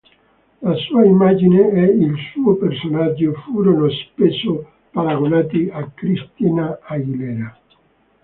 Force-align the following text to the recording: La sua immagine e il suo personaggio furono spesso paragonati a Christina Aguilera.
La 0.63 0.73
sua 0.77 1.05
immagine 1.05 1.69
e 1.69 1.81
il 1.83 2.15
suo 2.33 2.55
personaggio 2.55 3.33
furono 3.33 3.87
spesso 3.91 4.67
paragonati 4.89 5.69
a 5.71 5.91
Christina 5.93 6.79
Aguilera. 6.81 7.55